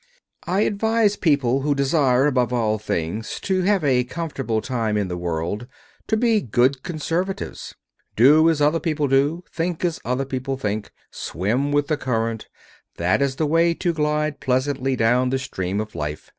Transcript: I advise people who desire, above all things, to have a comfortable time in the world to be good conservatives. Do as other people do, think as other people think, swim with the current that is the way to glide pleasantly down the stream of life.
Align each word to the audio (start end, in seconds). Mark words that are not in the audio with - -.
I 0.47 0.61
advise 0.61 1.15
people 1.15 1.61
who 1.61 1.75
desire, 1.75 2.25
above 2.25 2.51
all 2.51 2.79
things, 2.79 3.39
to 3.41 3.61
have 3.61 3.83
a 3.83 4.03
comfortable 4.03 4.59
time 4.59 4.97
in 4.97 5.09
the 5.09 5.15
world 5.15 5.67
to 6.07 6.17
be 6.17 6.41
good 6.41 6.81
conservatives. 6.81 7.75
Do 8.15 8.49
as 8.49 8.63
other 8.63 8.79
people 8.79 9.07
do, 9.07 9.43
think 9.53 9.85
as 9.85 9.99
other 10.03 10.25
people 10.25 10.57
think, 10.57 10.91
swim 11.11 11.71
with 11.71 11.85
the 11.85 11.97
current 11.97 12.47
that 12.97 13.21
is 13.21 13.35
the 13.35 13.45
way 13.45 13.75
to 13.75 13.93
glide 13.93 14.39
pleasantly 14.39 14.95
down 14.95 15.29
the 15.29 15.37
stream 15.37 15.79
of 15.79 15.93
life. 15.93 16.29